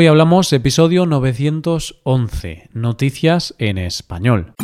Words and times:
Hoy 0.00 0.06
hablamos 0.06 0.52
episodio 0.52 1.06
911, 1.06 2.70
Noticias 2.72 3.56
en 3.58 3.78
Español. 3.78 4.54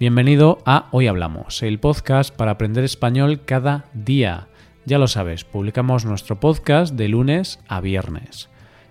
Bienvenido 0.00 0.58
a 0.66 0.88
Hoy 0.90 1.06
Hablamos, 1.06 1.62
el 1.62 1.78
podcast 1.78 2.34
para 2.34 2.50
aprender 2.50 2.82
español 2.82 3.42
cada 3.44 3.84
día. 3.94 4.48
Ya 4.84 4.98
lo 4.98 5.06
sabes, 5.06 5.44
publicamos 5.44 6.04
nuestro 6.04 6.40
podcast 6.40 6.96
de 6.96 7.06
lunes 7.06 7.60
a 7.68 7.80
viernes. 7.80 8.48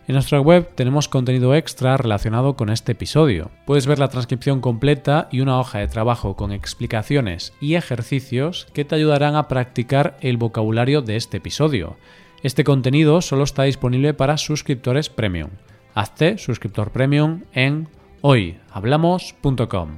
En 0.08 0.14
nuestra 0.14 0.40
web 0.40 0.70
tenemos 0.74 1.10
contenido 1.10 1.54
extra 1.54 1.98
relacionado 1.98 2.56
con 2.56 2.70
este 2.70 2.94
episodio. 2.94 3.52
Puedes 3.66 3.88
ver 3.88 4.00
la 4.00 4.08
transcripción 4.08 4.62
completa 4.62 5.28
y 5.34 5.42
una 5.42 5.60
hoja 5.60 5.80
de 5.80 5.90
trabajo 5.90 6.38
con 6.38 6.54
explicaciones 6.54 7.52
y 7.60 7.76
ejercicios 7.76 8.68
que 8.74 8.86
te 8.86 8.96
ayudarán 8.96 9.36
a 9.36 9.50
practicar 9.50 10.18
el 10.22 10.38
vocabulario 10.38 11.02
de 11.02 11.18
este 11.18 11.38
episodio. 11.38 11.98
Este 12.42 12.64
contenido 12.64 13.20
solo 13.20 13.44
está 13.44 13.64
disponible 13.64 14.14
para 14.14 14.38
suscriptores 14.38 15.10
premium. 15.10 15.50
Hazte 15.94 16.38
suscriptor 16.38 16.92
premium 16.92 17.42
en 17.52 17.90
hoyhablamos.com. 18.22 19.98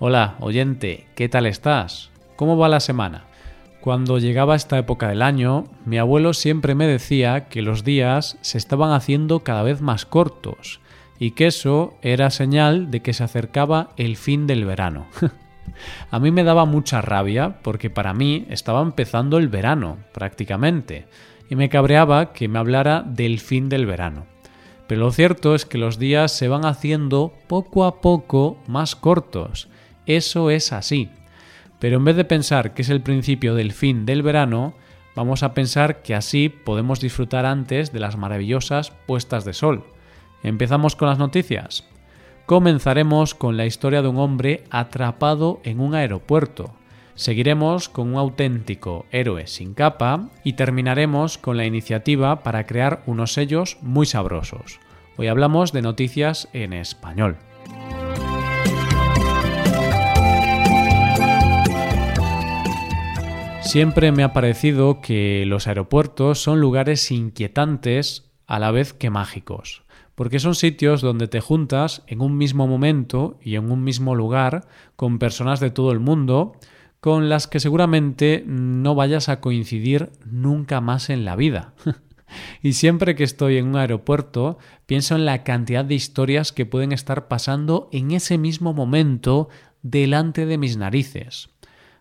Hola, 0.00 0.34
oyente, 0.40 1.06
¿qué 1.14 1.28
tal 1.28 1.46
estás? 1.46 2.10
¿Cómo 2.34 2.56
va 2.56 2.68
la 2.68 2.80
semana? 2.80 3.26
Cuando 3.84 4.16
llegaba 4.16 4.56
esta 4.56 4.78
época 4.78 5.10
del 5.10 5.20
año, 5.20 5.66
mi 5.84 5.98
abuelo 5.98 6.32
siempre 6.32 6.74
me 6.74 6.86
decía 6.86 7.50
que 7.50 7.60
los 7.60 7.84
días 7.84 8.38
se 8.40 8.56
estaban 8.56 8.92
haciendo 8.92 9.40
cada 9.40 9.62
vez 9.62 9.82
más 9.82 10.06
cortos 10.06 10.80
y 11.18 11.32
que 11.32 11.48
eso 11.48 11.92
era 12.00 12.30
señal 12.30 12.90
de 12.90 13.02
que 13.02 13.12
se 13.12 13.24
acercaba 13.24 13.90
el 13.98 14.16
fin 14.16 14.46
del 14.46 14.64
verano. 14.64 15.06
A 16.10 16.18
mí 16.18 16.30
me 16.30 16.44
daba 16.44 16.64
mucha 16.64 17.02
rabia 17.02 17.58
porque 17.60 17.90
para 17.90 18.14
mí 18.14 18.46
estaba 18.48 18.80
empezando 18.80 19.36
el 19.36 19.48
verano, 19.48 19.98
prácticamente, 20.14 21.06
y 21.50 21.54
me 21.54 21.68
cabreaba 21.68 22.32
que 22.32 22.48
me 22.48 22.60
hablara 22.60 23.02
del 23.02 23.38
fin 23.38 23.68
del 23.68 23.84
verano. 23.84 24.24
Pero 24.86 25.02
lo 25.02 25.12
cierto 25.12 25.54
es 25.54 25.66
que 25.66 25.76
los 25.76 25.98
días 25.98 26.32
se 26.32 26.48
van 26.48 26.64
haciendo 26.64 27.34
poco 27.48 27.84
a 27.84 28.00
poco 28.00 28.56
más 28.66 28.96
cortos 28.96 29.68
eso 30.06 30.50
es 30.50 30.72
así. 30.72 31.08
Pero 31.84 31.98
en 31.98 32.04
vez 32.06 32.16
de 32.16 32.24
pensar 32.24 32.72
que 32.72 32.80
es 32.80 32.88
el 32.88 33.02
principio 33.02 33.54
del 33.54 33.72
fin 33.72 34.06
del 34.06 34.22
verano, 34.22 34.72
vamos 35.14 35.42
a 35.42 35.52
pensar 35.52 36.00
que 36.00 36.14
así 36.14 36.48
podemos 36.48 36.98
disfrutar 36.98 37.44
antes 37.44 37.92
de 37.92 38.00
las 38.00 38.16
maravillosas 38.16 38.90
puestas 39.06 39.44
de 39.44 39.52
sol. 39.52 39.84
Empezamos 40.42 40.96
con 40.96 41.10
las 41.10 41.18
noticias. 41.18 41.86
Comenzaremos 42.46 43.34
con 43.34 43.58
la 43.58 43.66
historia 43.66 44.00
de 44.00 44.08
un 44.08 44.16
hombre 44.16 44.64
atrapado 44.70 45.60
en 45.62 45.78
un 45.78 45.94
aeropuerto. 45.94 46.72
Seguiremos 47.16 47.90
con 47.90 48.14
un 48.14 48.16
auténtico 48.16 49.04
héroe 49.10 49.46
sin 49.46 49.74
capa 49.74 50.30
y 50.42 50.54
terminaremos 50.54 51.36
con 51.36 51.58
la 51.58 51.66
iniciativa 51.66 52.42
para 52.42 52.64
crear 52.64 53.02
unos 53.04 53.34
sellos 53.34 53.76
muy 53.82 54.06
sabrosos. 54.06 54.80
Hoy 55.18 55.26
hablamos 55.26 55.74
de 55.74 55.82
noticias 55.82 56.48
en 56.54 56.72
español. 56.72 57.36
Siempre 63.74 64.12
me 64.12 64.22
ha 64.22 64.32
parecido 64.32 65.00
que 65.00 65.42
los 65.48 65.66
aeropuertos 65.66 66.40
son 66.40 66.60
lugares 66.60 67.10
inquietantes 67.10 68.30
a 68.46 68.60
la 68.60 68.70
vez 68.70 68.92
que 68.92 69.10
mágicos, 69.10 69.82
porque 70.14 70.38
son 70.38 70.54
sitios 70.54 71.00
donde 71.00 71.26
te 71.26 71.40
juntas 71.40 72.04
en 72.06 72.20
un 72.20 72.38
mismo 72.38 72.68
momento 72.68 73.36
y 73.42 73.56
en 73.56 73.72
un 73.72 73.82
mismo 73.82 74.14
lugar 74.14 74.68
con 74.94 75.18
personas 75.18 75.58
de 75.58 75.72
todo 75.72 75.90
el 75.90 75.98
mundo 75.98 76.52
con 77.00 77.28
las 77.28 77.48
que 77.48 77.58
seguramente 77.58 78.44
no 78.46 78.94
vayas 78.94 79.28
a 79.28 79.40
coincidir 79.40 80.12
nunca 80.24 80.80
más 80.80 81.10
en 81.10 81.24
la 81.24 81.34
vida. 81.34 81.74
y 82.62 82.74
siempre 82.74 83.16
que 83.16 83.24
estoy 83.24 83.56
en 83.56 83.66
un 83.66 83.76
aeropuerto 83.76 84.56
pienso 84.86 85.16
en 85.16 85.24
la 85.24 85.42
cantidad 85.42 85.84
de 85.84 85.96
historias 85.96 86.52
que 86.52 86.64
pueden 86.64 86.92
estar 86.92 87.26
pasando 87.26 87.88
en 87.90 88.12
ese 88.12 88.38
mismo 88.38 88.72
momento 88.72 89.48
delante 89.82 90.46
de 90.46 90.58
mis 90.58 90.76
narices. 90.76 91.48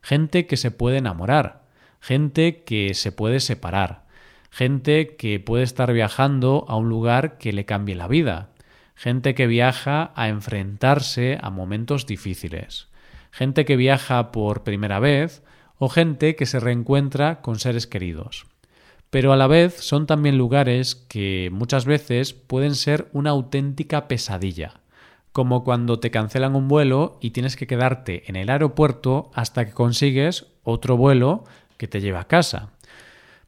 Gente 0.03 0.45
que 0.45 0.57
se 0.57 0.69
puede 0.69 0.97
enamorar, 0.97 1.62
gente 2.03 2.65
que 2.65 2.95
se 2.95 3.13
puede 3.13 3.39
separar, 3.39 4.03
gente 4.51 5.15
que 5.15 5.39
puede 5.39 5.63
estar 5.63 5.93
viajando 5.93 6.65
a 6.67 6.75
un 6.75 6.89
lugar 6.89 7.37
que 7.37 7.53
le 7.53 7.63
cambie 7.63 7.95
la 7.95 8.09
vida, 8.09 8.49
gente 8.93 9.33
que 9.33 9.47
viaja 9.47 10.11
a 10.13 10.27
enfrentarse 10.27 11.37
a 11.41 11.49
momentos 11.49 12.05
difíciles, 12.05 12.89
gente 13.31 13.63
que 13.63 13.77
viaja 13.77 14.33
por 14.33 14.63
primera 14.63 14.99
vez 14.99 15.43
o 15.77 15.87
gente 15.87 16.35
que 16.35 16.45
se 16.45 16.59
reencuentra 16.59 17.39
con 17.39 17.57
seres 17.57 17.87
queridos. 17.87 18.47
Pero 19.09 19.31
a 19.31 19.37
la 19.37 19.47
vez 19.47 19.75
son 19.75 20.05
también 20.05 20.37
lugares 20.37 20.95
que 20.95 21.51
muchas 21.53 21.85
veces 21.85 22.33
pueden 22.33 22.75
ser 22.75 23.07
una 23.13 23.29
auténtica 23.29 24.09
pesadilla, 24.09 24.81
como 25.31 25.63
cuando 25.63 26.01
te 26.01 26.11
cancelan 26.11 26.57
un 26.57 26.67
vuelo 26.67 27.17
y 27.21 27.29
tienes 27.29 27.55
que 27.55 27.65
quedarte 27.65 28.23
en 28.27 28.35
el 28.35 28.49
aeropuerto 28.49 29.31
hasta 29.33 29.65
que 29.65 29.71
consigues 29.71 30.47
otro 30.63 30.97
vuelo 30.97 31.43
que 31.83 31.89
te 31.89 31.99
lleva 31.99 32.21
a 32.21 32.27
casa. 32.29 32.69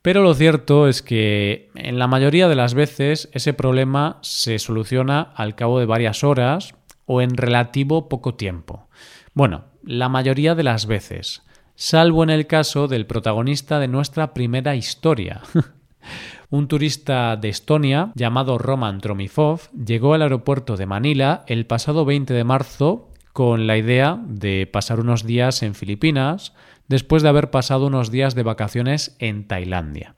Pero 0.02 0.22
lo 0.22 0.34
cierto 0.34 0.90
es 0.90 1.02
que 1.02 1.70
en 1.74 1.98
la 2.00 2.08
mayoría 2.08 2.50
de 2.50 2.56
las 2.56 2.74
veces 2.74 3.30
ese 3.32 3.54
problema 3.54 4.20
se 4.24 4.60
soluciona 4.60 5.22
al 5.22 5.56
cabo 5.56 5.80
de 5.80 5.86
varias 5.86 6.26
horas 6.26 6.76
o 7.06 7.22
en 7.22 7.38
relativo 7.38 8.10
poco 8.10 8.36
tiempo. 8.36 8.90
Bueno, 9.34 9.68
la 9.84 10.10
mayoría 10.10 10.54
de 10.54 10.64
las 10.64 10.86
veces, 10.86 11.44
salvo 11.76 12.24
en 12.24 12.30
el 12.30 12.46
caso 12.46 12.90
del 12.90 13.06
protagonista 13.06 13.80
de 13.80 13.88
nuestra 13.88 14.34
primera 14.34 14.76
historia. 14.76 15.40
Un 16.50 16.68
turista 16.68 17.38
de 17.38 17.48
Estonia 17.48 18.12
llamado 18.16 18.58
Roman 18.58 19.00
Tromifov 19.00 19.72
llegó 19.72 20.14
al 20.14 20.24
aeropuerto 20.24 20.76
de 20.76 20.88
Manila 20.88 21.46
el 21.48 21.66
pasado 21.68 22.04
20 22.04 22.34
de 22.34 22.44
marzo 22.44 23.12
con 23.36 23.68
la 23.68 23.78
idea 23.78 24.18
de 24.26 24.66
pasar 24.66 25.02
unos 25.02 25.26
días 25.26 25.62
en 25.62 25.76
Filipinas, 25.76 26.54
después 26.88 27.22
de 27.22 27.28
haber 27.28 27.52
pasado 27.52 27.88
unos 27.88 28.10
días 28.10 28.34
de 28.34 28.44
vacaciones 28.44 29.18
en 29.20 29.46
Tailandia. 29.46 30.16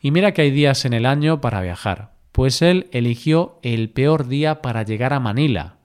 Y 0.00 0.10
mira 0.10 0.32
que 0.32 0.42
hay 0.42 0.50
días 0.50 0.84
en 0.84 0.92
el 0.92 1.06
año 1.06 1.40
para 1.40 1.60
viajar, 1.60 2.10
pues 2.32 2.60
él 2.60 2.88
eligió 2.90 3.60
el 3.62 3.90
peor 3.90 4.26
día 4.26 4.62
para 4.62 4.82
llegar 4.82 5.12
a 5.12 5.20
Manila, 5.20 5.76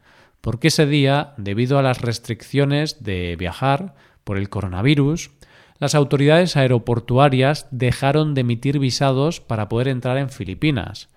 porque 0.41 0.69
ese 0.69 0.87
día, 0.87 1.35
debido 1.37 1.77
a 1.77 1.83
las 1.83 2.01
restricciones 2.01 3.03
de 3.03 3.35
viajar 3.35 3.93
por 4.23 4.39
el 4.39 4.49
coronavirus, 4.49 5.29
las 5.77 5.93
autoridades 5.93 6.57
aeroportuarias 6.57 7.67
dejaron 7.69 8.33
de 8.33 8.41
emitir 8.41 8.79
visados 8.79 9.39
para 9.39 9.69
poder 9.69 9.87
entrar 9.87 10.17
en 10.17 10.31
Filipinas. 10.31 11.09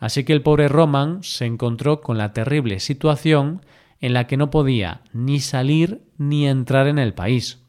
Así 0.00 0.24
que 0.24 0.32
el 0.32 0.42
pobre 0.42 0.66
Roman 0.66 1.22
se 1.22 1.46
encontró 1.46 2.00
con 2.00 2.18
la 2.18 2.32
terrible 2.32 2.80
situación 2.80 3.60
en 4.00 4.12
la 4.12 4.26
que 4.26 4.36
no 4.36 4.50
podía 4.50 5.02
ni 5.12 5.40
salir 5.40 6.02
ni 6.18 6.46
entrar 6.46 6.86
en 6.86 6.98
el 6.98 7.14
país 7.14 7.66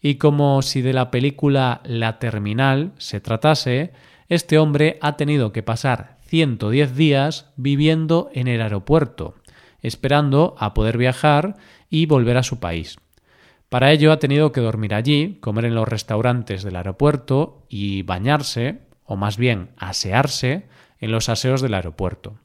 y 0.00 0.16
como 0.16 0.62
si 0.62 0.82
de 0.82 0.92
la 0.92 1.10
película 1.10 1.80
La 1.84 2.18
Terminal 2.18 2.92
se 2.98 3.20
tratase, 3.20 3.92
este 4.28 4.58
hombre 4.58 4.98
ha 5.02 5.16
tenido 5.16 5.52
que 5.52 5.62
pasar 5.62 6.18
110 6.26 6.96
días 6.96 7.50
viviendo 7.56 8.30
en 8.32 8.48
el 8.48 8.62
aeropuerto, 8.62 9.34
esperando 9.82 10.54
a 10.58 10.74
poder 10.74 10.96
viajar 10.96 11.56
y 11.90 12.06
volver 12.06 12.36
a 12.36 12.42
su 12.42 12.60
país. 12.60 12.98
Para 13.68 13.92
ello 13.92 14.10
ha 14.12 14.18
tenido 14.18 14.52
que 14.52 14.60
dormir 14.60 14.94
allí, 14.94 15.38
comer 15.40 15.66
en 15.66 15.74
los 15.74 15.88
restaurantes 15.88 16.62
del 16.62 16.76
aeropuerto 16.76 17.66
y 17.68 18.02
bañarse, 18.02 18.80
o 19.04 19.16
más 19.16 19.36
bien 19.36 19.70
asearse, 19.76 20.66
en 20.98 21.12
los 21.12 21.28
aseos 21.28 21.62
del 21.62 21.74
aeropuerto. 21.74 22.36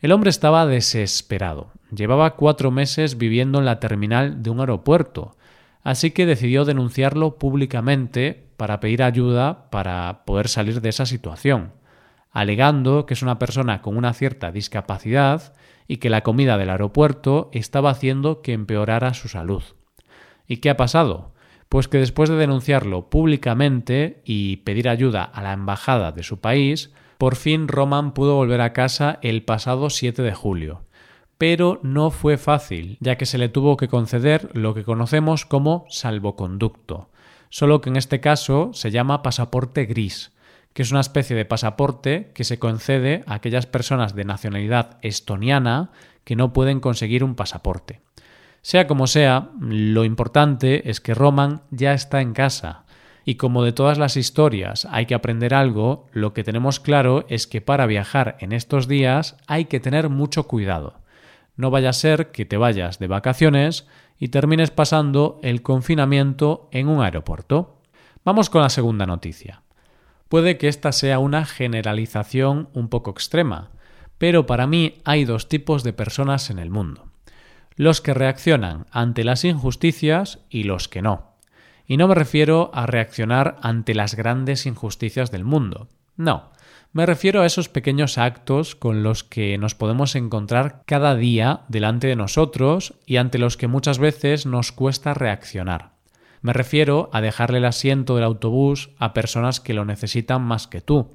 El 0.00 0.12
hombre 0.12 0.28
estaba 0.28 0.66
desesperado. 0.66 1.72
Llevaba 1.90 2.36
cuatro 2.36 2.70
meses 2.70 3.16
viviendo 3.16 3.58
en 3.58 3.64
la 3.64 3.80
terminal 3.80 4.42
de 4.42 4.50
un 4.50 4.60
aeropuerto, 4.60 5.36
así 5.82 6.10
que 6.10 6.26
decidió 6.26 6.64
denunciarlo 6.64 7.38
públicamente 7.38 8.46
para 8.56 8.80
pedir 8.80 9.02
ayuda 9.02 9.70
para 9.70 10.24
poder 10.24 10.48
salir 10.48 10.80
de 10.80 10.88
esa 10.88 11.06
situación, 11.06 11.72
alegando 12.30 13.06
que 13.06 13.14
es 13.14 13.22
una 13.22 13.38
persona 13.38 13.80
con 13.80 13.96
una 13.96 14.12
cierta 14.12 14.52
discapacidad 14.52 15.54
y 15.88 15.96
que 15.96 16.10
la 16.10 16.22
comida 16.22 16.58
del 16.58 16.70
aeropuerto 16.70 17.48
estaba 17.52 17.90
haciendo 17.90 18.42
que 18.42 18.52
empeorara 18.52 19.14
su 19.14 19.28
salud. 19.28 19.62
¿Y 20.46 20.58
qué 20.58 20.70
ha 20.70 20.76
pasado? 20.76 21.32
Pues 21.68 21.88
que 21.88 21.98
después 21.98 22.28
de 22.28 22.36
denunciarlo 22.36 23.08
públicamente 23.08 24.22
y 24.24 24.58
pedir 24.58 24.88
ayuda 24.88 25.24
a 25.24 25.42
la 25.42 25.52
embajada 25.52 26.12
de 26.12 26.22
su 26.22 26.40
país, 26.40 26.92
por 27.18 27.36
fin 27.36 27.68
Roman 27.68 28.12
pudo 28.12 28.34
volver 28.34 28.60
a 28.60 28.72
casa 28.72 29.18
el 29.22 29.42
pasado 29.42 29.90
7 29.90 30.22
de 30.22 30.34
julio 30.34 30.86
pero 31.38 31.80
no 31.82 32.10
fue 32.10 32.38
fácil, 32.38 32.96
ya 33.00 33.16
que 33.16 33.26
se 33.26 33.38
le 33.38 33.48
tuvo 33.48 33.76
que 33.76 33.88
conceder 33.88 34.50
lo 34.54 34.74
que 34.74 34.84
conocemos 34.84 35.44
como 35.44 35.84
salvoconducto, 35.88 37.10
solo 37.50 37.80
que 37.80 37.90
en 37.90 37.96
este 37.96 38.20
caso 38.20 38.70
se 38.72 38.90
llama 38.90 39.22
pasaporte 39.22 39.84
gris, 39.84 40.32
que 40.72 40.82
es 40.82 40.90
una 40.90 41.00
especie 41.00 41.36
de 41.36 41.44
pasaporte 41.44 42.32
que 42.34 42.44
se 42.44 42.58
concede 42.58 43.22
a 43.26 43.34
aquellas 43.34 43.66
personas 43.66 44.14
de 44.14 44.24
nacionalidad 44.24 44.98
estoniana 45.02 45.90
que 46.24 46.36
no 46.36 46.52
pueden 46.52 46.80
conseguir 46.80 47.22
un 47.22 47.34
pasaporte. 47.34 48.00
Sea 48.62 48.86
como 48.86 49.06
sea, 49.06 49.50
lo 49.60 50.04
importante 50.04 50.90
es 50.90 51.00
que 51.00 51.14
Roman 51.14 51.62
ya 51.70 51.92
está 51.92 52.20
en 52.20 52.32
casa. 52.32 52.84
Y 53.26 53.34
como 53.34 53.62
de 53.62 53.72
todas 53.72 53.98
las 53.98 54.16
historias 54.16 54.86
hay 54.90 55.04
que 55.04 55.14
aprender 55.14 55.52
algo, 55.52 56.06
lo 56.12 56.32
que 56.32 56.44
tenemos 56.44 56.80
claro 56.80 57.26
es 57.28 57.46
que 57.46 57.60
para 57.60 57.84
viajar 57.84 58.38
en 58.40 58.52
estos 58.52 58.88
días 58.88 59.36
hay 59.46 59.66
que 59.66 59.80
tener 59.80 60.08
mucho 60.08 60.44
cuidado. 60.44 60.94
No 61.56 61.70
vaya 61.70 61.90
a 61.90 61.92
ser 61.92 62.30
que 62.30 62.46
te 62.46 62.56
vayas 62.56 62.98
de 62.98 63.08
vacaciones 63.08 63.86
y 64.18 64.28
termines 64.28 64.70
pasando 64.70 65.38
el 65.42 65.60
confinamiento 65.60 66.68
en 66.70 66.88
un 66.88 67.02
aeropuerto. 67.02 67.82
Vamos 68.24 68.48
con 68.48 68.62
la 68.62 68.70
segunda 68.70 69.04
noticia. 69.04 69.62
Puede 70.30 70.56
que 70.56 70.68
esta 70.68 70.92
sea 70.92 71.18
una 71.18 71.44
generalización 71.44 72.68
un 72.72 72.88
poco 72.88 73.10
extrema, 73.10 73.70
pero 74.16 74.46
para 74.46 74.66
mí 74.66 74.94
hay 75.04 75.24
dos 75.26 75.48
tipos 75.48 75.82
de 75.84 75.92
personas 75.92 76.48
en 76.48 76.58
el 76.58 76.70
mundo 76.70 77.10
los 77.76 78.00
que 78.00 78.14
reaccionan 78.14 78.86
ante 78.90 79.22
las 79.22 79.44
injusticias 79.44 80.40
y 80.48 80.64
los 80.64 80.88
que 80.88 81.02
no. 81.02 81.35
Y 81.86 81.96
no 81.96 82.08
me 82.08 82.14
refiero 82.14 82.70
a 82.74 82.86
reaccionar 82.86 83.56
ante 83.62 83.94
las 83.94 84.14
grandes 84.14 84.66
injusticias 84.66 85.30
del 85.30 85.44
mundo. 85.44 85.88
No, 86.16 86.50
me 86.92 87.04
refiero 87.04 87.42
a 87.42 87.46
esos 87.46 87.68
pequeños 87.68 88.16
actos 88.16 88.74
con 88.74 89.02
los 89.02 89.22
que 89.22 89.58
nos 89.58 89.74
podemos 89.74 90.14
encontrar 90.14 90.82
cada 90.86 91.14
día 91.14 91.60
delante 91.68 92.06
de 92.06 92.16
nosotros 92.16 92.94
y 93.04 93.18
ante 93.18 93.38
los 93.38 93.56
que 93.56 93.66
muchas 93.66 93.98
veces 93.98 94.46
nos 94.46 94.72
cuesta 94.72 95.12
reaccionar. 95.12 95.90
Me 96.40 96.52
refiero 96.52 97.10
a 97.12 97.20
dejarle 97.20 97.58
el 97.58 97.66
asiento 97.66 98.14
del 98.14 98.24
autobús 98.24 98.90
a 98.98 99.12
personas 99.12 99.60
que 99.60 99.74
lo 99.74 99.84
necesitan 99.84 100.42
más 100.42 100.66
que 100.68 100.80
tú, 100.80 101.10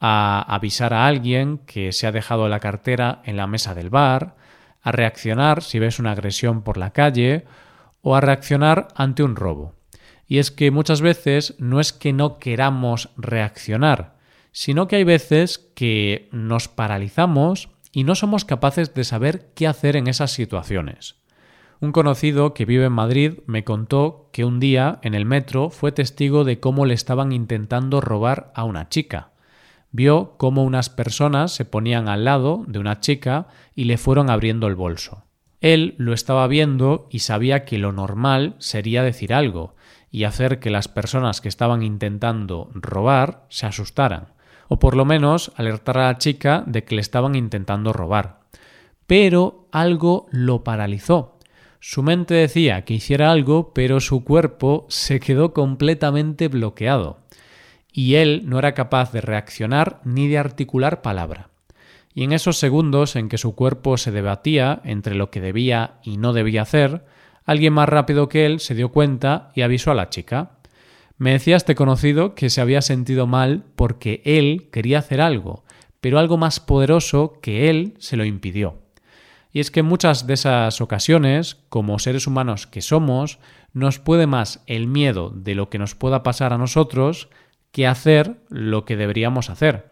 a 0.00 0.42
avisar 0.52 0.92
a 0.92 1.06
alguien 1.06 1.58
que 1.58 1.92
se 1.92 2.06
ha 2.06 2.12
dejado 2.12 2.48
la 2.48 2.58
cartera 2.58 3.22
en 3.24 3.36
la 3.36 3.46
mesa 3.46 3.74
del 3.74 3.90
bar, 3.90 4.34
a 4.82 4.90
reaccionar 4.90 5.62
si 5.62 5.78
ves 5.78 6.00
una 6.00 6.12
agresión 6.12 6.62
por 6.62 6.76
la 6.76 6.90
calle 6.90 7.44
o 8.00 8.16
a 8.16 8.20
reaccionar 8.20 8.88
ante 8.96 9.22
un 9.22 9.36
robo. 9.36 9.74
Y 10.32 10.38
es 10.38 10.50
que 10.50 10.70
muchas 10.70 11.02
veces 11.02 11.56
no 11.58 11.78
es 11.78 11.92
que 11.92 12.14
no 12.14 12.38
queramos 12.38 13.10
reaccionar, 13.18 14.16
sino 14.50 14.88
que 14.88 14.96
hay 14.96 15.04
veces 15.04 15.58
que 15.74 16.30
nos 16.32 16.68
paralizamos 16.68 17.68
y 17.92 18.04
no 18.04 18.14
somos 18.14 18.46
capaces 18.46 18.94
de 18.94 19.04
saber 19.04 19.50
qué 19.54 19.66
hacer 19.66 19.94
en 19.94 20.06
esas 20.06 20.30
situaciones. 20.30 21.16
Un 21.80 21.92
conocido 21.92 22.54
que 22.54 22.64
vive 22.64 22.86
en 22.86 22.92
Madrid 22.92 23.40
me 23.44 23.62
contó 23.62 24.30
que 24.32 24.46
un 24.46 24.58
día 24.58 25.00
en 25.02 25.12
el 25.12 25.26
metro 25.26 25.68
fue 25.68 25.92
testigo 25.92 26.44
de 26.44 26.60
cómo 26.60 26.86
le 26.86 26.94
estaban 26.94 27.32
intentando 27.32 28.00
robar 28.00 28.54
a 28.54 28.64
una 28.64 28.88
chica 28.88 29.32
vio 29.90 30.38
cómo 30.38 30.64
unas 30.64 30.88
personas 30.88 31.52
se 31.52 31.66
ponían 31.66 32.08
al 32.08 32.24
lado 32.24 32.64
de 32.66 32.78
una 32.78 33.00
chica 33.00 33.48
y 33.74 33.84
le 33.84 33.98
fueron 33.98 34.30
abriendo 34.30 34.66
el 34.66 34.76
bolso. 34.76 35.24
Él 35.60 35.94
lo 35.98 36.14
estaba 36.14 36.46
viendo 36.46 37.06
y 37.10 37.18
sabía 37.18 37.66
que 37.66 37.76
lo 37.76 37.92
normal 37.92 38.56
sería 38.58 39.02
decir 39.02 39.34
algo 39.34 39.74
y 40.12 40.24
hacer 40.24 40.60
que 40.60 40.70
las 40.70 40.86
personas 40.86 41.40
que 41.40 41.48
estaban 41.48 41.82
intentando 41.82 42.70
robar 42.74 43.46
se 43.48 43.66
asustaran, 43.66 44.28
o 44.68 44.78
por 44.78 44.94
lo 44.94 45.04
menos 45.04 45.50
alertar 45.56 45.98
a 45.98 46.06
la 46.08 46.18
chica 46.18 46.62
de 46.66 46.84
que 46.84 46.94
le 46.94 47.00
estaban 47.00 47.34
intentando 47.34 47.92
robar. 47.92 48.40
Pero 49.06 49.66
algo 49.72 50.26
lo 50.30 50.62
paralizó. 50.62 51.38
Su 51.80 52.02
mente 52.02 52.34
decía 52.34 52.84
que 52.84 52.94
hiciera 52.94 53.32
algo, 53.32 53.72
pero 53.74 53.98
su 53.98 54.22
cuerpo 54.22 54.86
se 54.88 55.18
quedó 55.18 55.52
completamente 55.52 56.46
bloqueado 56.46 57.22
y 57.92 58.14
él 58.14 58.42
no 58.46 58.58
era 58.58 58.74
capaz 58.74 59.12
de 59.12 59.20
reaccionar 59.20 60.00
ni 60.04 60.28
de 60.28 60.38
articular 60.38 61.02
palabra. 61.02 61.50
Y 62.14 62.24
en 62.24 62.32
esos 62.32 62.58
segundos 62.58 63.16
en 63.16 63.28
que 63.28 63.38
su 63.38 63.54
cuerpo 63.54 63.96
se 63.96 64.10
debatía 64.10 64.80
entre 64.84 65.14
lo 65.14 65.30
que 65.30 65.40
debía 65.40 65.94
y 66.02 66.18
no 66.18 66.32
debía 66.32 66.62
hacer, 66.62 67.04
alguien 67.44 67.72
más 67.72 67.88
rápido 67.88 68.28
que 68.28 68.46
él 68.46 68.60
se 68.60 68.74
dio 68.74 68.90
cuenta 68.90 69.50
y 69.54 69.62
avisó 69.62 69.90
a 69.90 69.94
la 69.94 70.08
chica. 70.08 70.58
Me 71.18 71.32
decía 71.32 71.56
este 71.56 71.74
conocido 71.74 72.34
que 72.34 72.50
se 72.50 72.60
había 72.60 72.82
sentido 72.82 73.26
mal 73.26 73.64
porque 73.76 74.22
él 74.24 74.68
quería 74.72 74.98
hacer 74.98 75.20
algo, 75.20 75.64
pero 76.00 76.18
algo 76.18 76.36
más 76.36 76.60
poderoso 76.60 77.38
que 77.40 77.70
él 77.70 77.94
se 77.98 78.16
lo 78.16 78.24
impidió. 78.24 78.78
Y 79.52 79.60
es 79.60 79.70
que 79.70 79.80
en 79.80 79.86
muchas 79.86 80.26
de 80.26 80.34
esas 80.34 80.80
ocasiones, 80.80 81.58
como 81.68 81.98
seres 81.98 82.26
humanos 82.26 82.66
que 82.66 82.80
somos, 82.80 83.38
nos 83.72 83.98
puede 83.98 84.26
más 84.26 84.62
el 84.66 84.86
miedo 84.86 85.30
de 85.30 85.54
lo 85.54 85.68
que 85.68 85.78
nos 85.78 85.94
pueda 85.94 86.22
pasar 86.22 86.52
a 86.52 86.58
nosotros 86.58 87.28
que 87.70 87.86
hacer 87.86 88.36
lo 88.48 88.84
que 88.84 88.96
deberíamos 88.96 89.50
hacer. 89.50 89.91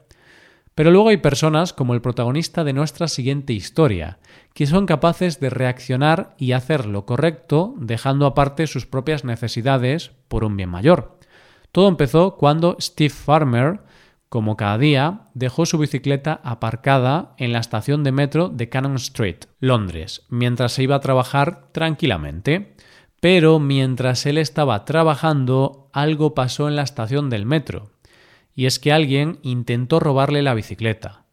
Pero 0.80 0.92
luego 0.92 1.10
hay 1.10 1.18
personas 1.18 1.74
como 1.74 1.92
el 1.92 2.00
protagonista 2.00 2.64
de 2.64 2.72
nuestra 2.72 3.06
siguiente 3.06 3.52
historia, 3.52 4.18
que 4.54 4.66
son 4.66 4.86
capaces 4.86 5.38
de 5.38 5.50
reaccionar 5.50 6.34
y 6.38 6.52
hacer 6.52 6.86
lo 6.86 7.04
correcto 7.04 7.74
dejando 7.76 8.24
aparte 8.24 8.66
sus 8.66 8.86
propias 8.86 9.22
necesidades 9.22 10.12
por 10.28 10.42
un 10.42 10.56
bien 10.56 10.70
mayor. 10.70 11.18
Todo 11.70 11.86
empezó 11.86 12.36
cuando 12.36 12.78
Steve 12.80 13.10
Farmer, 13.10 13.80
como 14.30 14.56
cada 14.56 14.78
día, 14.78 15.26
dejó 15.34 15.66
su 15.66 15.76
bicicleta 15.76 16.40
aparcada 16.42 17.34
en 17.36 17.52
la 17.52 17.58
estación 17.58 18.02
de 18.02 18.12
metro 18.12 18.48
de 18.48 18.70
Cannon 18.70 18.96
Street, 18.96 19.40
Londres, 19.58 20.22
mientras 20.30 20.72
se 20.72 20.84
iba 20.84 20.96
a 20.96 21.00
trabajar 21.00 21.66
tranquilamente. 21.72 22.74
Pero 23.20 23.58
mientras 23.58 24.24
él 24.24 24.38
estaba 24.38 24.86
trabajando, 24.86 25.90
algo 25.92 26.34
pasó 26.34 26.68
en 26.68 26.76
la 26.76 26.84
estación 26.84 27.28
del 27.28 27.44
metro. 27.44 27.90
Y 28.60 28.66
es 28.66 28.78
que 28.78 28.92
alguien 28.92 29.38
intentó 29.40 30.00
robarle 30.00 30.42
la 30.42 30.52
bicicleta. 30.52 31.24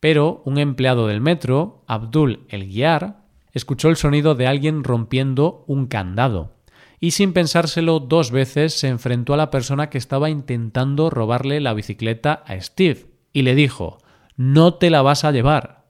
Pero 0.00 0.42
un 0.44 0.58
empleado 0.58 1.06
del 1.06 1.22
metro, 1.22 1.82
Abdul 1.86 2.44
El 2.50 2.66
Guiar, 2.66 3.22
escuchó 3.52 3.88
el 3.88 3.96
sonido 3.96 4.34
de 4.34 4.46
alguien 4.46 4.84
rompiendo 4.84 5.64
un 5.66 5.86
candado. 5.86 6.58
Y 7.00 7.12
sin 7.12 7.32
pensárselo 7.32 8.00
dos 8.00 8.30
veces 8.30 8.74
se 8.74 8.88
enfrentó 8.88 9.32
a 9.32 9.38
la 9.38 9.50
persona 9.50 9.88
que 9.88 9.96
estaba 9.96 10.28
intentando 10.28 11.08
robarle 11.08 11.58
la 11.62 11.72
bicicleta 11.72 12.44
a 12.46 12.60
Steve 12.60 13.06
y 13.32 13.40
le 13.40 13.54
dijo 13.54 13.96
No 14.36 14.74
te 14.74 14.90
la 14.90 15.00
vas 15.00 15.24
a 15.24 15.32
llevar. 15.32 15.86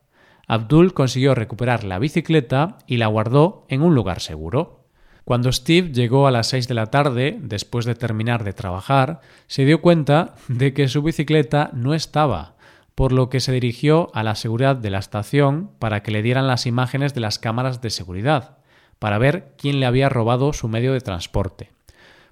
Abdul 0.47 0.95
consiguió 0.95 1.35
recuperar 1.35 1.83
la 1.83 1.99
bicicleta 1.99 2.79
y 2.87 2.99
la 2.99 3.09
guardó 3.09 3.67
en 3.69 3.83
un 3.83 3.97
lugar 3.97 4.21
seguro. 4.21 4.84
Cuando 5.25 5.51
Steve 5.53 5.91
llegó 5.93 6.27
a 6.27 6.31
las 6.31 6.49
seis 6.49 6.69
de 6.69 6.75
la 6.75 6.87
tarde, 6.87 7.39
después 7.41 7.87
de 7.87 7.95
terminar 7.95 8.45
de 8.45 8.53
trabajar, 8.53 9.21
se 9.47 9.65
dio 9.65 9.81
cuenta 9.81 10.35
de 10.49 10.75
que 10.75 10.87
su 10.87 11.03
bicicleta 11.03 11.71
no 11.73 11.95
estaba, 11.95 12.57
por 12.95 13.11
lo 13.11 13.31
que 13.31 13.41
se 13.41 13.53
dirigió 13.53 14.11
a 14.15 14.23
la 14.23 14.35
seguridad 14.35 14.77
de 14.77 14.91
la 14.91 14.99
estación 14.99 15.71
para 15.79 16.03
que 16.03 16.11
le 16.11 16.23
dieran 16.23 16.47
las 16.47 16.67
imágenes 16.67 17.15
de 17.15 17.21
las 17.21 17.39
cámaras 17.39 17.81
de 17.81 17.89
seguridad, 17.89 18.59
para 18.99 19.17
ver 19.17 19.55
quién 19.57 19.81
le 19.81 19.87
había 19.87 20.11
robado 20.11 20.53
su 20.53 20.69
medio 20.69 20.93
de 20.93 21.01
transporte. 21.01 21.71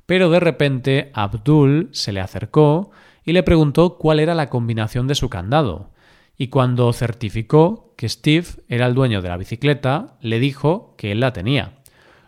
Pero 0.04 0.28
de 0.28 0.40
repente 0.40 1.10
Abdul 1.14 1.88
se 1.92 2.12
le 2.12 2.20
acercó 2.20 2.90
y 3.24 3.32
le 3.32 3.42
preguntó 3.42 3.96
cuál 3.96 4.20
era 4.20 4.34
la 4.34 4.50
combinación 4.50 5.06
de 5.06 5.14
su 5.14 5.30
candado, 5.30 5.90
y 6.36 6.48
cuando 6.48 6.92
certificó 6.92 7.94
que 7.96 8.08
Steve 8.08 8.46
era 8.68 8.86
el 8.86 8.94
dueño 8.94 9.22
de 9.22 9.28
la 9.30 9.36
bicicleta, 9.38 10.18
le 10.20 10.38
dijo 10.40 10.94
que 10.98 11.12
él 11.12 11.20
la 11.20 11.32
tenía. 11.32 11.81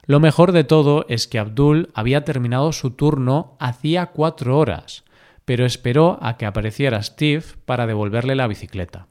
Lo 0.06 0.20
mejor 0.20 0.52
de 0.52 0.64
todo 0.64 1.06
es 1.08 1.26
que 1.26 1.38
Abdul 1.38 1.90
había 1.94 2.24
terminado 2.24 2.72
su 2.72 2.90
turno 2.90 3.56
hacía 3.58 4.06
cuatro 4.06 4.58
horas, 4.58 5.04
pero 5.44 5.64
esperó 5.64 6.18
a 6.20 6.36
que 6.36 6.46
apareciera 6.46 7.02
Steve 7.02 7.44
para 7.64 7.86
devolverle 7.86 8.34
la 8.34 8.46
bicicleta. 8.46 9.06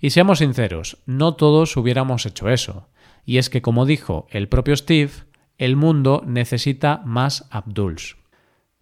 Y 0.00 0.10
seamos 0.10 0.38
sinceros, 0.38 0.98
no 1.06 1.34
todos 1.34 1.76
hubiéramos 1.76 2.26
hecho 2.26 2.48
eso. 2.50 2.88
Y 3.24 3.38
es 3.38 3.50
que, 3.50 3.62
como 3.62 3.84
dijo 3.84 4.26
el 4.30 4.48
propio 4.48 4.76
Steve, 4.76 5.10
el 5.56 5.76
mundo 5.76 6.22
necesita 6.26 7.02
más 7.04 7.46
Abduls. 7.50 8.16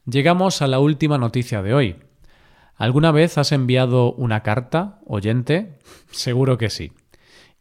Llegamos 0.04 0.62
a 0.62 0.66
la 0.66 0.78
última 0.78 1.18
noticia 1.18 1.62
de 1.62 1.74
hoy. 1.74 1.96
¿Alguna 2.76 3.10
vez 3.10 3.38
has 3.38 3.52
enviado 3.52 4.12
una 4.12 4.42
carta, 4.42 5.00
oyente? 5.06 5.78
Seguro 6.10 6.58
que 6.58 6.70
sí. 6.70 6.92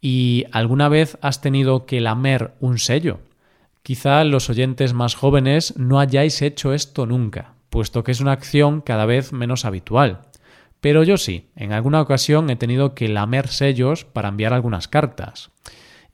¿Y 0.01 0.46
alguna 0.51 0.89
vez 0.89 1.18
has 1.22 1.42
tenido 1.42 1.86
que 1.86 2.01
lamer 2.01 2.54
un 2.60 2.77
sello? 2.77 3.20
Quizá 3.86 4.24
los 4.24 4.50
oyentes 4.50 4.94
más 4.94 5.13
jóvenes 5.13 5.77
no 5.77 6.00
hayáis 6.00 6.42
hecho 6.42 6.74
esto 6.74 7.06
nunca, 7.06 7.54
puesto 7.70 8.04
que 8.04 8.13
es 8.13 8.20
una 8.20 8.32
acción 8.32 8.82
cada 8.82 9.06
vez 9.06 9.32
menos 9.32 9.63
habitual. 9.63 10.22
Pero 10.82 11.04
yo 11.04 11.18
sí, 11.18 11.51
en 11.56 11.72
alguna 11.72 12.01
ocasión 12.01 12.50
he 12.50 12.56
tenido 12.56 12.96
que 12.96 13.08
lamer 13.08 13.48
sellos 13.48 14.04
para 14.04 14.30
enviar 14.30 14.54
algunas 14.54 14.88
cartas. 14.88 15.51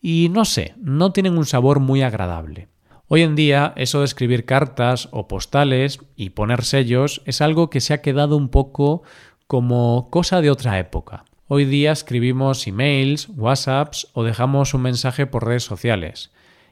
Y 0.02 0.28
no 0.32 0.44
sé, 0.44 0.74
no 0.82 1.14
tienen 1.14 1.38
un 1.38 1.46
sabor 1.46 1.80
muy 1.80 2.02
agradable. 2.02 2.68
Hoy 3.08 3.22
en 3.22 3.38
día 3.38 3.72
eso 3.78 4.00
de 4.00 4.06
escribir 4.06 4.44
cartas 4.44 5.08
o 5.12 5.30
postales 5.30 6.00
y 6.18 6.32
poner 6.32 6.66
sellos 6.66 7.22
es 7.24 7.40
algo 7.40 7.70
que 7.70 7.80
se 7.80 7.94
ha 7.94 8.02
quedado 8.02 8.36
un 8.36 8.50
poco 8.50 9.04
como 9.48 10.10
cosa 10.10 10.42
de 10.42 10.52
otra 10.52 10.78
época. 10.78 11.24
Hoy 11.48 11.64
día 11.64 11.94
escribimos 11.94 12.68
emails, 12.68 13.30
WhatsApps 13.30 14.10
o 14.12 14.26
dejamos 14.26 14.74
un 14.74 14.82
mensaje 14.82 15.26
por 15.26 15.46
redes 15.46 15.64
sociales 15.64 16.32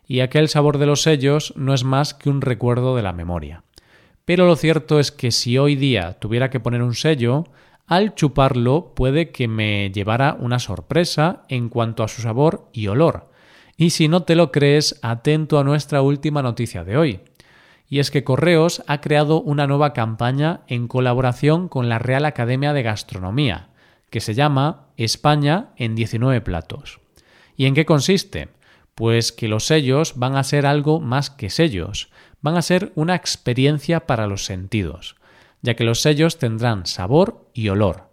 y 0.10 0.22
aquel 0.22 0.50
sabor 0.50 0.80
de 0.80 0.88
los 0.88 1.04
sellos 1.04 1.54
no 1.56 1.72
es 1.76 1.84
más 1.84 2.16
que 2.16 2.32
un 2.32 2.42
recuerdo 2.42 2.96
de 2.96 3.04
la 3.04 3.14
memoria. 3.14 3.64
Pero 4.26 4.48
lo 4.48 4.56
cierto 4.56 5.00
es 5.00 5.12
que 5.12 5.30
si 5.30 5.60
hoy 5.60 5.76
día 5.76 6.14
tuviera 6.20 6.50
que 6.50 6.60
poner 6.60 6.82
un 6.82 6.96
sello, 6.96 7.46
al 7.86 8.16
chuparlo 8.16 8.96
puede 8.96 9.30
que 9.30 9.48
me 9.48 9.92
llevara 9.92 10.36
una 10.40 10.58
sorpresa 10.58 11.46
en 11.48 11.70
cuanto 11.70 12.04
a 12.04 12.08
su 12.08 12.24
sabor 12.24 12.68
y 12.74 12.88
olor, 12.88 13.30
Y 13.78 13.92
si 13.92 14.08
no 14.08 14.24
te 14.24 14.36
lo 14.36 14.52
crees, 14.52 15.00
atento 15.04 15.60
a 15.60 15.64
nuestra 15.64 16.02
última 16.02 16.42
noticia 16.42 16.84
de 16.84 16.98
hoy. 16.98 17.20
Y 17.88 18.00
es 18.00 18.10
que 18.12 18.24
Correos 18.24 18.84
ha 18.88 19.02
creado 19.02 19.42
una 19.42 19.68
nueva 19.68 19.94
campaña 19.94 20.62
en 20.68 20.88
colaboración 20.88 21.70
con 21.70 21.88
la 21.88 22.00
Real 22.00 22.26
Academia 22.26 22.74
de 22.74 22.84
Gastronomía, 22.84 23.70
que 24.10 24.22
se 24.22 24.34
llama 24.34 24.88
España 24.98 25.70
en 25.78 25.96
19 25.96 26.42
platos. 26.42 27.00
¿Y 27.56 27.68
en 27.68 27.76
qué 27.76 27.86
consiste? 27.86 28.50
Pues 29.00 29.32
que 29.32 29.48
los 29.48 29.66
sellos 29.66 30.16
van 30.18 30.36
a 30.36 30.44
ser 30.44 30.66
algo 30.66 31.00
más 31.00 31.30
que 31.30 31.50
sellos, 31.50 32.10
van 32.42 32.58
a 32.58 32.62
ser 32.62 32.92
una 32.96 33.16
experiencia 33.16 34.06
para 34.06 34.28
los 34.28 34.44
sentidos, 34.44 35.16
ya 35.62 35.76
que 35.76 35.86
los 35.86 36.02
sellos 36.02 36.38
tendrán 36.38 36.86
sabor 36.86 37.50
y 37.54 37.70
olor. 37.70 38.10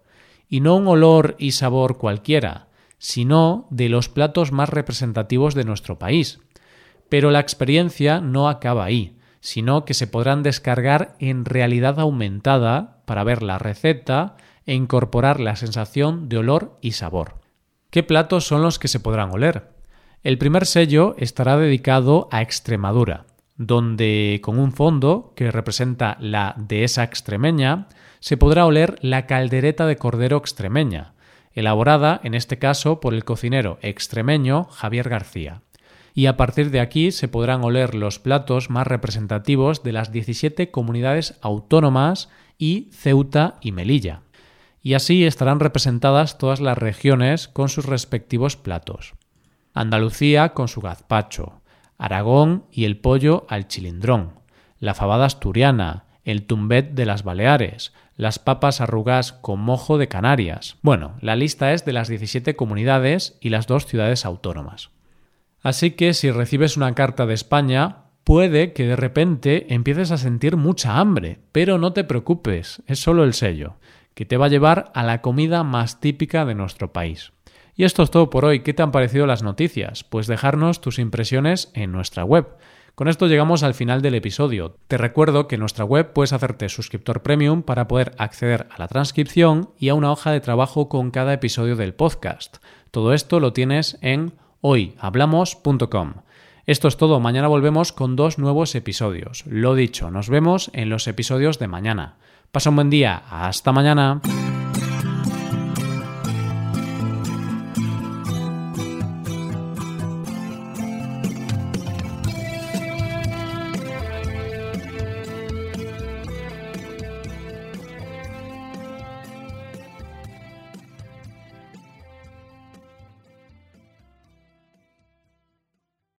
Y 0.47 0.61
no 0.61 0.77
un 0.77 0.87
olor 0.87 1.35
y 1.39 1.51
sabor 1.51 1.97
cualquiera, 1.97 2.69
sino 2.99 3.67
de 3.69 3.89
los 3.89 4.07
platos 4.07 4.53
más 4.53 4.69
representativos 4.69 5.55
de 5.55 5.65
nuestro 5.65 5.99
país. 5.99 6.39
Pero 7.09 7.31
la 7.31 7.41
experiencia 7.41 8.21
no 8.21 8.47
acaba 8.47 8.85
ahí, 8.85 9.17
sino 9.41 9.83
que 9.83 9.93
se 9.93 10.07
podrán 10.07 10.41
descargar 10.41 11.17
en 11.19 11.43
realidad 11.43 11.99
aumentada 11.99 13.03
para 13.03 13.25
ver 13.25 13.43
la 13.43 13.59
receta 13.59 14.37
e 14.65 14.73
incorporar 14.73 15.41
la 15.41 15.57
sensación 15.57 16.29
de 16.29 16.37
olor 16.37 16.77
y 16.79 16.93
sabor. 16.93 17.41
¿Qué 17.89 18.03
platos 18.03 18.47
son 18.47 18.61
los 18.61 18.79
que 18.79 18.87
se 18.87 19.01
podrán 19.01 19.31
oler? 19.31 19.75
El 20.23 20.37
primer 20.37 20.65
sello 20.65 21.15
estará 21.17 21.57
dedicado 21.57 22.27
a 22.31 22.41
Extremadura, 22.41 23.25
donde 23.55 24.39
con 24.43 24.57
un 24.59 24.71
fondo 24.71 25.33
que 25.35 25.51
representa 25.51 26.17
la 26.19 26.55
dehesa 26.57 27.03
extremeña 27.03 27.87
se 28.19 28.35
podrá 28.35 28.65
oler 28.65 28.97
la 29.01 29.27
caldereta 29.27 29.85
de 29.85 29.95
cordero 29.95 30.37
extremeña, 30.37 31.13
elaborada 31.53 32.19
en 32.23 32.33
este 32.33 32.57
caso 32.57 32.99
por 32.99 33.13
el 33.13 33.25
cocinero 33.25 33.77
extremeño 33.81 34.65
Javier 34.65 35.07
García. 35.07 35.61
Y 36.15 36.25
a 36.25 36.35
partir 36.35 36.71
de 36.71 36.79
aquí 36.79 37.11
se 37.11 37.27
podrán 37.27 37.63
oler 37.63 37.93
los 37.93 38.17
platos 38.17 38.71
más 38.71 38.87
representativos 38.87 39.83
de 39.83 39.91
las 39.91 40.11
17 40.11 40.71
comunidades 40.71 41.35
autónomas 41.41 42.29
y 42.57 42.89
Ceuta 42.91 43.57
y 43.61 43.71
Melilla. 43.71 44.21
Y 44.81 44.95
así 44.95 45.25
estarán 45.25 45.59
representadas 45.59 46.39
todas 46.39 46.59
las 46.59 46.77
regiones 46.77 47.47
con 47.47 47.69
sus 47.69 47.85
respectivos 47.85 48.57
platos. 48.57 49.13
Andalucía 49.79 50.55
con 50.55 50.67
su 50.67 50.81
gazpacho, 50.81 51.61
Aragón 51.99 52.65
y 52.71 52.85
el 52.85 52.97
pollo 52.97 53.45
al 53.47 53.67
chilindrón, 53.67 54.39
la 54.79 54.95
fabada 54.95 55.25
asturiana, 55.25 56.05
el 56.23 56.47
tumbet 56.47 56.93
de 56.93 57.05
las 57.05 57.23
Baleares, 57.23 57.93
las 58.15 58.39
papas 58.39 58.81
arrugas 58.81 59.33
con 59.33 59.59
mojo 59.59 59.99
de 59.99 60.07
Canarias. 60.07 60.77
Bueno, 60.81 61.15
la 61.21 61.35
lista 61.35 61.73
es 61.73 61.85
de 61.85 61.93
las 61.93 62.07
17 62.07 62.55
comunidades 62.55 63.37
y 63.39 63.49
las 63.49 63.67
dos 63.67 63.85
ciudades 63.85 64.25
autónomas. 64.25 64.89
Así 65.61 65.91
que 65.91 66.15
si 66.15 66.31
recibes 66.31 66.75
una 66.75 66.95
carta 66.95 67.27
de 67.27 67.35
España, 67.35 68.05
puede 68.23 68.73
que 68.73 68.87
de 68.87 68.95
repente 68.95 69.73
empieces 69.75 70.09
a 70.09 70.17
sentir 70.17 70.57
mucha 70.57 70.97
hambre, 70.97 71.39
pero 71.51 71.77
no 71.77 71.93
te 71.93 72.03
preocupes, 72.03 72.81
es 72.87 72.99
solo 72.99 73.23
el 73.23 73.35
sello, 73.35 73.77
que 74.15 74.25
te 74.25 74.37
va 74.37 74.47
a 74.47 74.49
llevar 74.49 74.91
a 74.95 75.03
la 75.03 75.21
comida 75.21 75.63
más 75.63 75.99
típica 75.99 76.45
de 76.45 76.55
nuestro 76.55 76.91
país. 76.91 77.31
Y 77.77 77.85
esto 77.85 78.03
es 78.03 78.11
todo 78.11 78.29
por 78.29 78.43
hoy. 78.43 78.59
¿Qué 78.59 78.73
te 78.73 78.83
han 78.83 78.91
parecido 78.91 79.25
las 79.25 79.43
noticias? 79.43 80.03
Pues 80.03 80.27
dejarnos 80.27 80.81
tus 80.81 80.99
impresiones 80.99 81.71
en 81.73 81.93
nuestra 81.93 82.25
web 82.25 82.47
con 82.97 83.07
esto 83.07 83.27
llegamos 83.27 83.61
al 83.61 83.75
final 83.75 84.01
del 84.01 84.15
episodio. 84.15 84.75
Te 84.87 84.97
recuerdo 84.97 85.47
que 85.47 85.53
en 85.53 85.59
nuestra 85.59 85.85
web 85.85 86.13
puedes 86.13 86.33
hacerte 86.33 86.67
suscriptor 86.67 87.21
premium 87.21 87.61
para 87.61 87.87
poder 87.87 88.15
acceder 88.17 88.65
a 88.71 88.79
la 88.79 88.87
transcripción 88.87 89.69
y 89.77 89.89
a 89.89 89.93
una 89.93 90.11
hoja 90.11 90.31
de 90.31 90.39
trabajo 90.39 90.89
con 90.89 91.11
cada 91.11 91.31
episodio 91.33 91.75
del 91.75 91.93
podcast. 91.93 92.57
Todo 92.89 93.13
esto 93.13 93.39
lo 93.39 93.53
tienes 93.53 93.99
en 94.01 94.33
hoyhablamos.com. 94.61 96.13
Esto 96.65 96.87
es 96.87 96.97
todo, 96.97 97.19
mañana 97.19 97.47
volvemos 97.47 97.91
con 97.91 98.15
dos 98.15 98.39
nuevos 98.39 98.73
episodios. 98.73 99.43
Lo 99.45 99.75
dicho, 99.75 100.09
nos 100.09 100.27
vemos 100.27 100.71
en 100.73 100.89
los 100.89 101.07
episodios 101.07 101.59
de 101.59 101.67
mañana. 101.67 102.15
Pasa 102.51 102.71
un 102.71 102.77
buen 102.77 102.89
día, 102.89 103.21
hasta 103.29 103.71
mañana. 103.71 104.21